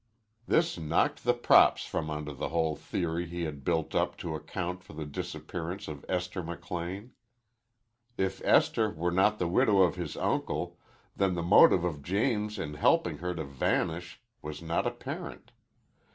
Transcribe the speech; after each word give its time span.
This 0.47 0.79
knocked 0.79 1.23
the 1.23 1.35
props 1.35 1.85
from 1.85 2.09
under 2.09 2.33
the 2.33 2.49
whole 2.49 2.75
theory 2.75 3.27
he 3.27 3.43
had 3.43 3.63
built 3.63 3.93
up 3.93 4.17
to 4.17 4.33
account 4.33 4.83
for 4.83 4.93
the 4.93 5.05
disappearance 5.05 5.87
of 5.87 6.03
Esther 6.09 6.41
McLean. 6.41 7.11
If 8.17 8.43
Esther 8.43 8.89
were 8.89 9.11
not 9.11 9.37
the 9.37 9.47
widow 9.47 9.83
of 9.83 9.97
his 9.97 10.17
uncle, 10.17 10.79
then 11.15 11.35
the 11.35 11.43
motive 11.43 11.83
of 11.83 12.01
James 12.01 12.57
in 12.57 12.73
helping 12.73 13.19
her 13.19 13.35
to 13.35 13.43
vanish 13.43 14.19
was 14.41 14.59
not 14.59 14.87
apparent. 14.87 15.51